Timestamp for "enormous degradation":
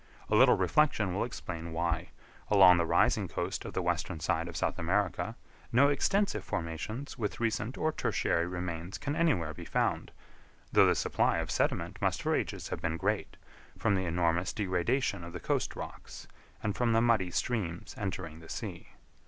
14.05-15.23